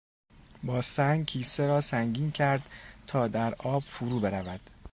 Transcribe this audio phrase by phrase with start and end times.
[0.63, 2.69] با سنگ کیسه را سنگین کرد
[3.07, 4.59] تا در آب فرو برود.